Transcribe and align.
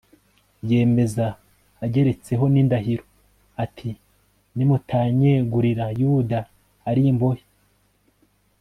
yemeza 0.69 1.25
ageretseho 1.85 2.43
n'indahiro, 2.53 3.05
ati 3.63 3.89
nimutanyegurira 4.55 5.85
yuda 5.99 6.39
ari 6.89 7.01
imbohe 7.11 7.43